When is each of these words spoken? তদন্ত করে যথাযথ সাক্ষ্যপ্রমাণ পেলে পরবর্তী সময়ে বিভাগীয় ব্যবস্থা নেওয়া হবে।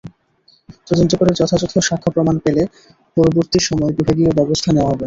তদন্ত 0.87 1.11
করে 1.19 1.31
যথাযথ 1.39 1.73
সাক্ষ্যপ্রমাণ 1.81 2.35
পেলে 2.45 2.63
পরবর্তী 3.17 3.59
সময়ে 3.67 3.95
বিভাগীয় 3.99 4.31
ব্যবস্থা 4.37 4.69
নেওয়া 4.71 4.89
হবে। 4.89 4.99